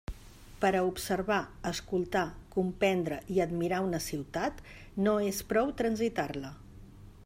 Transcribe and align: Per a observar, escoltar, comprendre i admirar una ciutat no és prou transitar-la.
Per 0.61 0.69
a 0.77 0.79
observar, 0.85 1.37
escoltar, 1.71 2.23
comprendre 2.57 3.21
i 3.35 3.39
admirar 3.47 3.83
una 3.91 4.03
ciutat 4.09 4.65
no 5.05 5.17
és 5.31 5.45
prou 5.53 5.75
transitar-la. 5.83 6.57